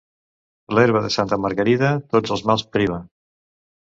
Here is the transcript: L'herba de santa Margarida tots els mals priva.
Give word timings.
L'herba 0.77 1.01
de 1.03 1.11
santa 1.15 1.37
Margarida 1.43 1.89
tots 2.13 2.33
els 2.37 2.43
mals 2.53 2.65
priva. 2.79 2.99